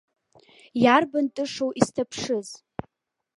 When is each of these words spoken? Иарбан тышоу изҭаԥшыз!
Иарбан 0.83 1.25
тышоу 1.35 1.71
изҭаԥшыз! 1.79 2.47